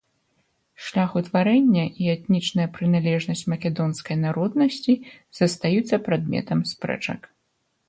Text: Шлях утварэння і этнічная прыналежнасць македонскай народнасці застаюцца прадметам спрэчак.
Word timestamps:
Шлях 0.85 1.11
утварэння 1.19 1.83
і 2.05 2.09
этнічная 2.13 2.65
прыналежнасць 2.79 3.45
македонскай 3.55 4.15
народнасці 4.25 4.93
застаюцца 5.43 6.03
прадметам 6.11 6.67
спрэчак. 6.75 7.33